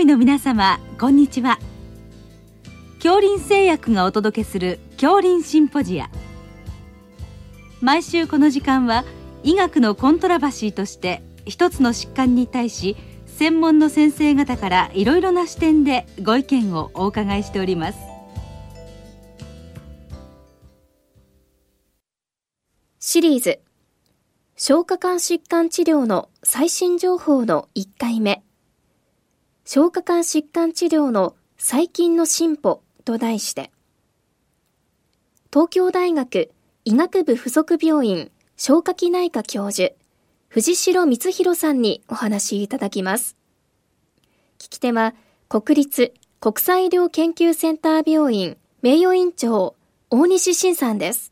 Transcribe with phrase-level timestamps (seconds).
[0.00, 1.58] 医の皆様こんにちは。
[3.02, 6.08] 恐林製薬がお届けする恐林シンポジア。
[7.80, 9.04] 毎週この時間は
[9.42, 12.96] 医学のコントラバシーとして一つの疾患に対し
[13.26, 17.98] 専門の先生方からいろいろな視点でご意見をお伺いしております。
[23.00, 23.60] シリーズ。
[24.56, 28.42] 消化管疾患治療の最新情報の1回目。
[29.70, 33.70] 消化管疾患治療の最近の進歩と題して
[35.52, 36.50] 東京大学
[36.86, 39.92] 医学部附属病院消化器内科教授
[40.48, 43.36] 藤代光弘さんにお話いただきます。
[44.58, 45.14] 聞き手は、
[45.50, 49.74] 国立国際医療研究センター病院名誉院長、
[50.08, 51.30] 大西晋さんです。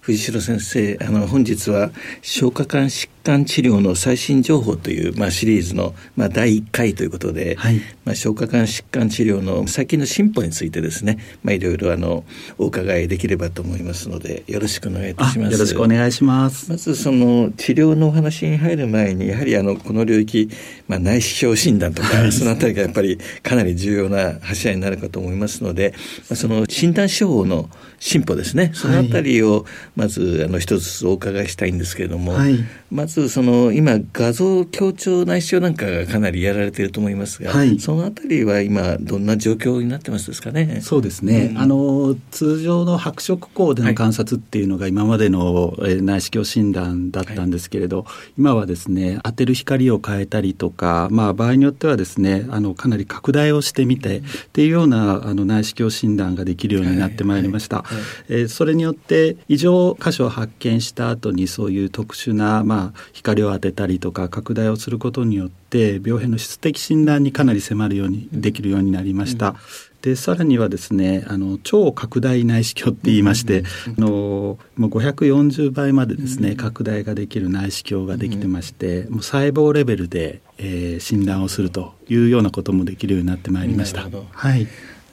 [0.00, 12.24] 藤代先生あの本日は消化管疾患治療の最新情報という、まあ、シリーズの、まあ、第1回ということで、はい、まあ、消化管疾患治療の最近の進歩についてですね、まあ、いろいろあの
[12.58, 15.52] お伺いできればと思いますのでよろしくお願いいたします。
[15.52, 16.70] よろしくお願いします。
[16.70, 20.50] まずその治療のお話に入る前にやはりあのこの領域、
[20.88, 25.94] まあ、内視鏡診断とか、はい、そのあたりがやっぱりかなり重要な柱になるかと思いますので、
[26.30, 28.72] まあ、その診断手法の進歩ですね。
[28.74, 40.80] そのあたりをまずあの一つお伺いしたいんですけれども、はい、まずその今画像強調内視鏡なんかがかなりやられていると思いますが、はい、そのあたりは今どんな状況になってますですかね？
[40.82, 57.78] そうですね、うん、あの通常の白色光での観察っていうのが今までの内視鏡診断だったんですけれど、はい、今はですね当てる光を変えたりとか、まあ、場合によってはですねあのかなり拡大をしてみて、うん、っていうようなあの内視鏡診断ができるようになってまいりました。
[57.78, 57.86] はい。
[58.28, 69.50] えー、それによって異常箇所を発見した後にそういう特殊な、まあ、光を当てたりとか拡大をすることによって病変の質的診断にかなり迫るようにできるようになりました。
[69.50, 69.54] うん。
[70.02, 73.64] でさらにはですねあの超拡大内視鏡って言いまして、
[73.98, 84.08] あのもう540倍までですね、拡大ができる内視鏡ができてまして、もう細胞レベルで、えー、診断をするというようなこともできるようになってまいりました。
[84.32, 84.66] はい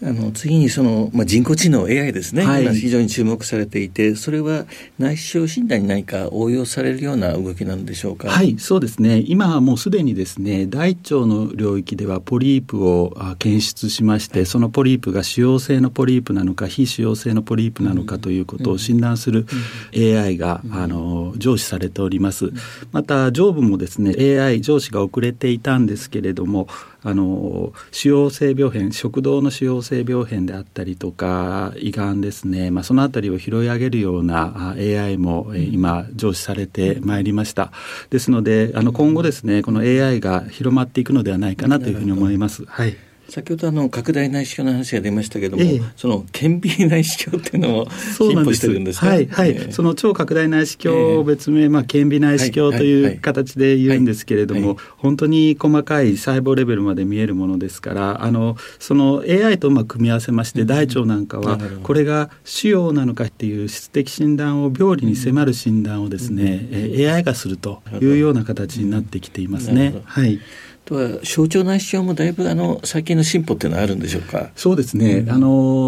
[0.03, 4.65] あの次にその、まあ、人工知能 AI ですね、はい、非常に注目されていてそれは
[4.99, 8.29] 内視鏡診断に何か応用されるような動きなんでしょうか？
[8.29, 9.23] はいそうですね。
[9.25, 19.47] 今はもうすでにですね大腸の領域ではポリープを検出しまして、はい、そのポリープが腫瘍性のポリープなのか非腫瘍性のポリープなのかということを診断する
[19.95, 22.51] AI が、あの上司されております。
[22.91, 26.67] また上部もですね AI 上司が遅れていたんですけれども
[27.07, 37.71] あの腫瘍性病変食道の腫瘍性病変であったりとか胃がんですね、まあ、そのあたりを拾い上げるような AI も今上司されてまいりました。
[38.09, 42.65] ですのであの今後ですねこの AI が広まっていくのではないかなというふうに思います。
[42.65, 42.97] はい
[43.29, 70.01] 先ほどあの拡大内視鏡の話が出ましたけども、ええ、その顕微内視鏡っていうのも進歩してるんですかはい、はい、えー、その超拡大内視鏡を別名、まあ、顕微内視鏡という形で言うんですけれども、本当に細かい細胞レベルまで見えるものですからあのその AI とうまく組み合わせまして、大腸なんかはこれが腫瘍なのかっていう質的診断を病理に迫る診断をですね、うん、AI がするというような形になってきていますね。
[70.05, 70.39] はい
[70.87, 74.51] とは小腸内視鏡もだいぶあの最近の進歩っていうのはあるんでしょうか？
[74.55, 75.47] そうですね、うん、あの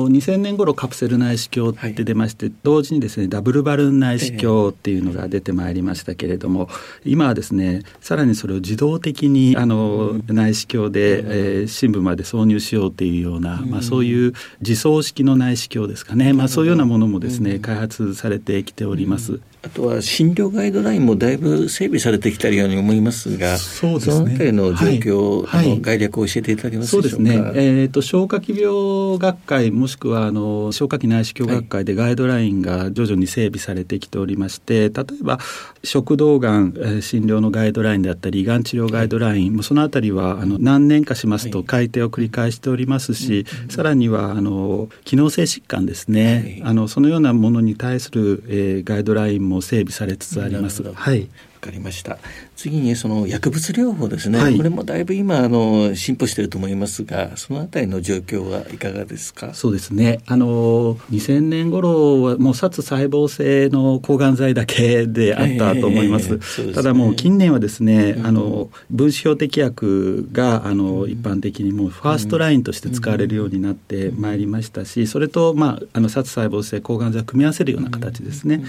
[0.10, 6.68] 2000年頃カプセル内視鏡って出まして、はい、同時にですねダブルバルーン内視鏡っていうのが出てまいりましたけれども、
[7.06, 19.40] えー、今はですねさらにそれを自動的にあの、うん、内視鏡で、えー、深部まで挿入しようっていうような、うん、まあ、そういう自走式の内視鏡ですかね、まあ、そういうようなものもですね、開発されてきております。
[19.62, 27.28] あとは診療ガイドラインもだいぶ整備されてきているように思いますが、そうですね、そのあたりの状況、はい、の概略を教えていただけますでしょうか？
[27.28, 27.52] そうですね。
[27.56, 35.40] えっ、ー、と消化器病学会もしくはあの消化器内視鏡学会でガイドラインが徐々に整備されてきておりまして、例えば
[35.84, 46.62] 食道がん、えー、診療のガイドラインであったり、がん治療ガイドライン、はい、そのあたりはあの何年かしますと改定を繰り返しておりますし、はい、さらにはあの機能性疾患ですね。
[46.64, 50.84] あのそのようなものに対する、えー、ガイドラインもも整備されつつあります。
[50.84, 51.28] はい。
[51.62, 52.18] わかりました。
[52.56, 59.54] 次にその薬物療法ですね、はい、これもだいぶ今あの進歩していると思いますがそのあたりの状況はいかがですか？
[59.54, 60.20] そうですね。
[60.26, 66.36] あの2000年頃はもう殺細胞性の抗がん剤だけであったと思います。
[66.36, 78.64] えーね、ただもう近年はですね、うん、あの分子標的薬があの、一般的にもうファーストラインとして使われるようになってまいりましたしそれと、まあ、あの殺細胞性抗がん剤を組み合わせるような形ですね、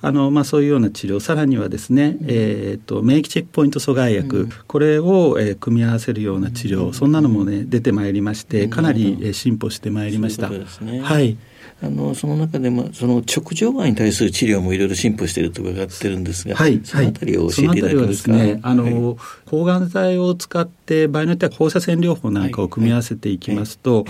[0.00, 1.18] あのまあ、そういうような治療。
[1.18, 2.35] さらにはですね、えー
[2.84, 10.48] と免疫チェックポイント阻害薬、うん、これを、えー、組み合わせるような治療、そんなのもね出てまいりましてかなり、えー、進歩してまいりました。
[10.48, 11.36] ね、はい
[11.82, 18.32] あのその中でもその直腸がんに対する治療もいろいろ進歩していると伺ってるんですが、はい、そのあたりを教えていただけますか？
[18.32, 24.06] はい、ね、あの、はい、抗がん剤を使って場合によっては放射線療法なんかを組み合わせていきますと、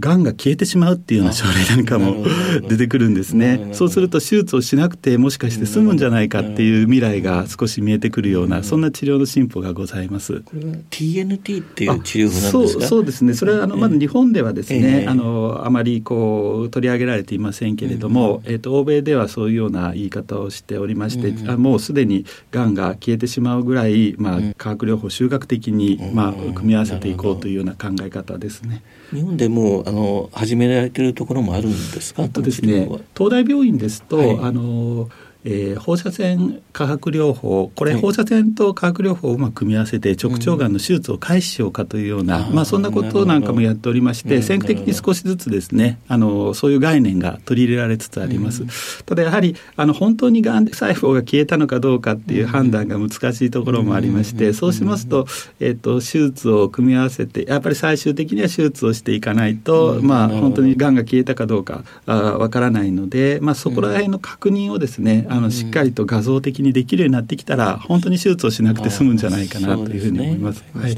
[0.00, 2.24] が、んが消えてしまうっていうような症例なんかも
[2.66, 3.68] 出てくるんですね。
[3.72, 10.40] そうすると手術をしなくてもしかして済むんじゃないかっていう未来が少し見えてくるようなそんな治療の進歩がございます。
[10.40, 12.86] これは TNT っていう治療法なんですか？
[12.86, 13.34] そうですね。
[13.34, 28.82] それはあのまず日本ではですね、あのあまりこう取り上げられていませんけれども、えっ、と欧米ではそういうような言い方をしておりまして、あもうすでにがんが消えてしまうぐらいまあ化学療法修学的にまあ組み合わせていこうというような考え方ですね。
[29.12, 32.28] 日本でもあの始められているところもあるんですか？
[32.28, 35.08] とですね、東大病院ですと、はい、あの
[35.44, 48.68] えー、放射線化学療法これ放射線と化学療法をうまく組み合わせて直腸がんの手術を開始しようかというような、うん、まあ、そんなことなんかもやっておりまして先駆的に少しずつですねあのそういう概念が取り入れられつつあります、うん、
[49.06, 55.26] ただやはりあの本当にがん細胞が消えたのかどうかっていう判断が難しいところもありまして、そうしますと,、
[55.60, 70.64] えーと、手術を組み合わせてやっぱり最終的には手術をしていかないと、まあ、本当にがんが消えたかどうかわからないので、まあ、そこら辺の確認をですねあのしっかりと画像的にできるようになってきたら本当に手術をしなくて済むんじゃないかなというふうに思います。
[70.74, 70.96] はい、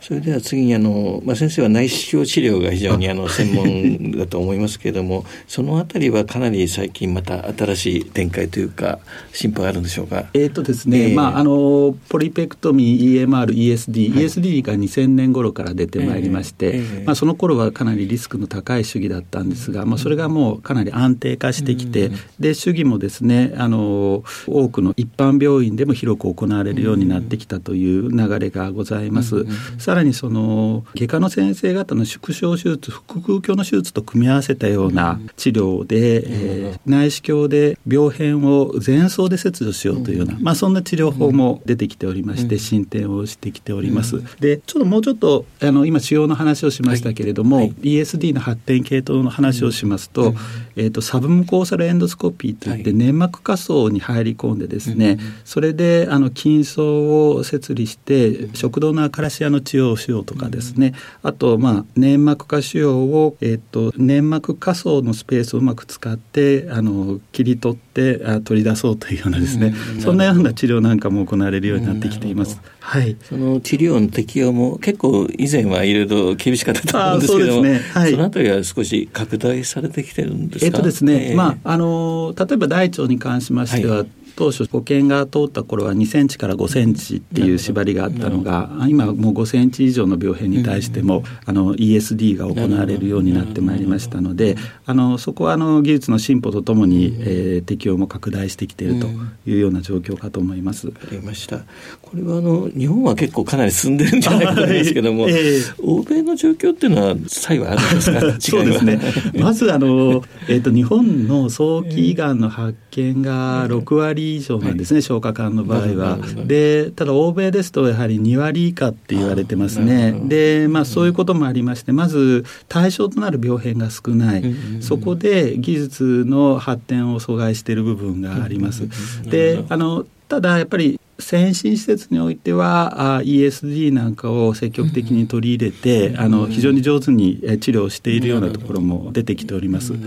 [0.00, 3.18] それでは次にあの、まあ、先生は内視鏡治療が非常にあ。
[3.18, 8.98] の専門だと思いますけれども そのあたりはかなり最近また新しい展開というか
[9.32, 10.26] 進歩があるんでしょうか？
[10.34, 29.46] えっ、とですね、えー、まああのポリペクトミー EMR ESD、はい、ESD が2000年頃から出てまいりまして、えー、まあその頃はかなりリスクの高い主義だったんですが、まあそれがもうかなり安定化してきて、で主義もですねあの多くの一般病院でも広く行われるようになってきたという流れがございます。
[29.78, 44.22] さらにその外科の先生方の縮小手術腹腔鏡の手術と組み合わせたような治療で、えー、内視鏡で病変を前奏で切除しようというような、まあ、そんな治療法も出てきておりまして進展をしてきております。
[44.40, 47.68] でちょっともうちょっとあの今腫瘍の話をしましたけれども、はい。
[47.68, 50.34] はい、ESD の発展系統の話をしますと,、
[50.76, 72.60] えーと、サブムコーサルエンドスコピーといって粘膜下層に入り込んでですね、それであの筋層を切離して食道のアカラシアの治療をしようとかですね、あとまあ粘膜下腫瘍を、えーと、粘膜下層のスペースをうまく使ってあの切り取ってあ取り出そうというようなですね、そんなような治療なんかも行われるようになってきています。
[72.80, 77.80] はい、その治療の適用も結構以前はいろいろ厳しかったと思うんですけども、ね。
[77.92, 80.66] はい、そのあたりは少し拡大されてきてるんですか？
[80.66, 84.10] えっとですね、えー、まああの例えば大腸に関しましては、はい。
[84.36, 94.54] 当初保険が通った頃は2センチから5センチっていう縛りがあったのが今もう5センチ以上の病変に対してもあの ESD が行われるようになってまいりましたので
[94.86, 99.08] あのそこはあの技術の進歩とともに、えー、適用も拡大してきていると
[99.44, 100.86] いうような状況かと思います。
[100.86, 101.64] わかりました
[102.10, 108.20] これはあの日本は結構かなり進んでるんじゃないかと思うんですけども、 えー、欧米の状況っていうのは差異はあるんですか？
[108.40, 108.98] そうですね。
[109.38, 116.18] まずあの、 えーと、日本の早期がんの発見が6割以上なんですね、消化管の場合は。
[116.46, 120.18] でただ欧米ですとやはり2割以下って言われてますね。
[120.24, 128.88] でまあそういうこともありましてまず対象となる病変が少ない、そこで技術の発展を阻害している部分があります。
[129.28, 139.92] であのただやっぱり先進施設においてはあ ESD なんかを積極的に取り入れて、あの非常に上手に治療しているようなところも出てきております。
[139.92, 139.98] は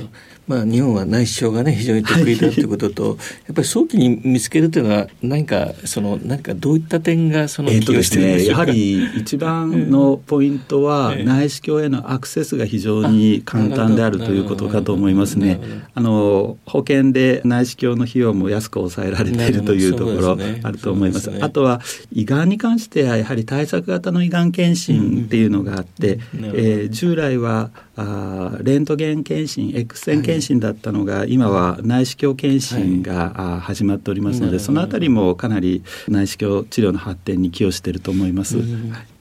[0.00, 0.08] い
[0.50, 3.14] まあ、日本は内視鏡がね非常に得意だということと、はい、や
[3.52, 15.60] っぱり早期に見つけるというのは何かその何かどういった点がそのえとですねやはり一番のポイントは内視鏡へのアクセスが非常に簡単であるということかと思いますね。
[15.94, 21.26] あの保険で内視鏡の費用も安く抑えられているというところあると思います。
[21.26, 21.80] すね、あとは
[22.12, 38.58] 胃がんに関してはやはり対策型の胃がん検診っていうのがあって、うん、えー、従来はあレントゲン検診 X 線検診だったのが、はい、今は内視鏡検診が、はい、始まっておりますので、そのあたりもかなり内視鏡治療の発展に寄与していると思います。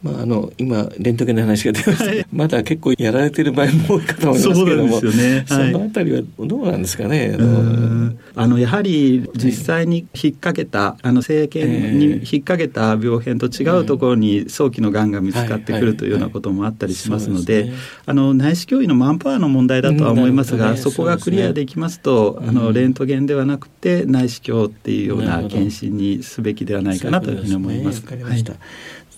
[0.01, 4.99] まあ、あの今レントゲンの話が出ました、はい、まだ結構やられてる場合も多いかと思いますけども。
[4.99, 5.45] そ,、ね。
[5.47, 7.35] そのあたりはどうなんですかね。
[8.35, 8.59] あの。
[8.59, 17.71] やはり実際に引っ掛けた、あの政権に引っ掛けた病変と違うところに早期のがんが見つかってくるというようなこともあったりしますので、
[18.05, 28.01] あの内視鏡医のマンパワーの問題だとは思いますが、そこがクリアできますと、あのレントゲンではなくて内視鏡っていうような検診にすべきではないかなというふうに思います。
[28.01, 28.53] わ、かりました。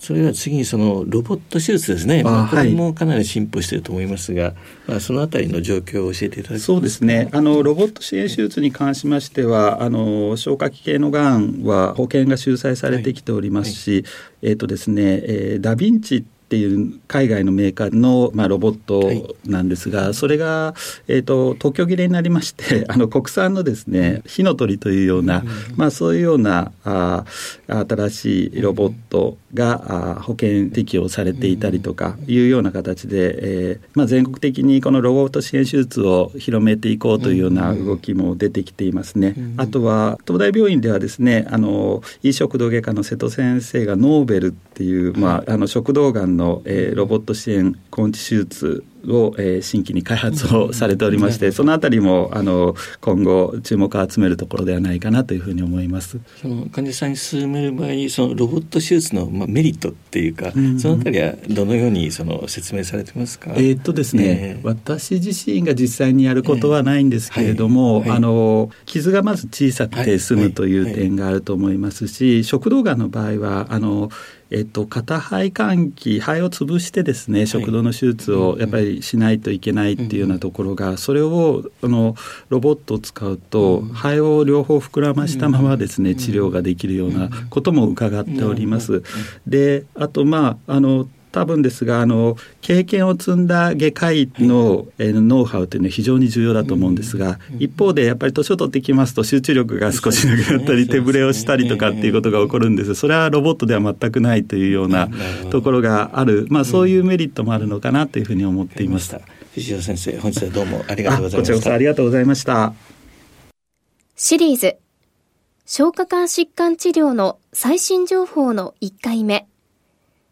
[0.02, 4.54] それは次にそのロボット手術ですね、まあ、これもかなり進歩していると思いますが、はい、
[4.88, 7.28] まあ、そのあたりの状況を教えていただきそうですね。
[7.30, 14.02] あのロボット支援手術に関しましてはあの消化器系のがんは保険が収載されてきておりますし、はい。
[14.02, 20.74] はい、えっ、ー、とですね、えー、ダヴィンチっていう海外のメーカーの、まあ、ロボットなんですが、はい、それが、
[21.08, 27.24] えーと、特許切れになりまして あの国産のですね火の鳥というような、うん、まあ、そういうようなあ
[27.66, 39.34] 新しいロボットが、あ保険適用されていたりとかいうような形で、えーまあ、全国的にこのロボット支援手術を広めていこうというような動きも出てきていますね。
[39.56, 56.20] あとは東大病院ではですねあの医食道外科の瀬戸先生がノーベルっていう、まあ、あの食道がんのの、えー、ロボット支援根治手術を、えー、新規に開発をされておりまして、そのあたりもあの今後注目を集めるところではないかなというふうに思います。
[56.40, 63.52] その患者さんに進める場合にそのロボット手術の、まあ、メリットっていうか、うん、そのあたりはどのようにその説明されてますか？
[63.56, 68.08] えー、っとですね、えー、私自身が実際にやることはないんですけれども、えーはい。
[68.10, 74.10] はい、あの傷がまず小さくて済むという点があると思いますし、食道がんの場合はあの
[74.54, 82.14] えっと、片肺換気肺を潰してですね食道の手術をやっぱりしないといけないっていうようなところがそれをあの
[82.48, 89.02] ロボットを使うと肺を両方膨らましたままですね治療ができるようなことも伺っております。
[89.46, 105.08] であとまああの多分ですがあの経験を積んだ外科医の、えー、ノウハウというのは非常に重要だと思うんですが、一方でやっぱり年を取ってきますと集中力が少しなくなったり、手ぶれをしたりとかっていうことが起こるんですそれはロボットでは全くないというような
[105.50, 109.20] ところがある、まあ、そういうメリットもあるのかなというふうに思っていました。
[109.54, 111.46] 藤尾先生本日はどうもありがとうございました。
[111.46, 112.74] こちらこそありがとうございました。
[114.16, 114.76] シリーズ
[115.66, 119.46] 消化管疾患治療の最新情報の1回目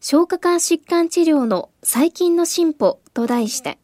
[0.02, 3.78] 消化管疾患治療の最近の進歩と題して、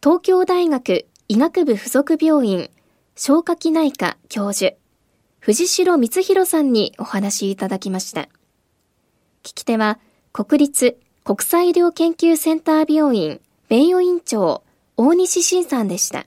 [0.00, 2.70] 東京大学医学部附属病院
[3.16, 4.76] 消化器内科教授、
[5.40, 8.28] 藤代光弘さんにお話いただきました。
[9.42, 9.98] 聞き手は、
[10.32, 14.62] 国立国際医療研究センター病院名誉院長、
[14.96, 16.26] 大西晋さんでした。